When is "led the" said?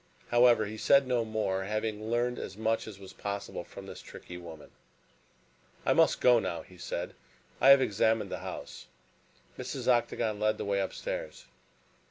10.39-10.65